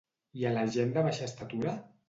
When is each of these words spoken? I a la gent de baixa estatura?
I 0.43 0.47
a 0.51 0.53
la 0.55 0.63
gent 0.77 0.95
de 0.97 1.05
baixa 1.11 1.31
estatura? 1.31 1.79